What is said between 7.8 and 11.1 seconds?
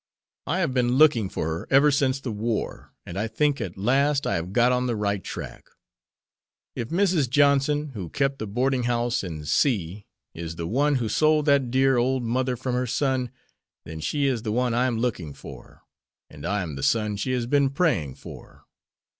who kept the boarding house in C, is the one who